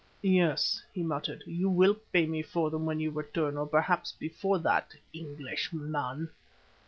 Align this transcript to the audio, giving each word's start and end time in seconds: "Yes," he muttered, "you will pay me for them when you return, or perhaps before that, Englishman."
"Yes," 0.23 0.81
he 0.91 1.03
muttered, 1.03 1.43
"you 1.45 1.69
will 1.69 1.93
pay 2.11 2.25
me 2.25 2.41
for 2.41 2.71
them 2.71 2.87
when 2.87 2.99
you 2.99 3.11
return, 3.11 3.55
or 3.55 3.67
perhaps 3.67 4.11
before 4.11 4.57
that, 4.57 4.95
Englishman." 5.13 6.31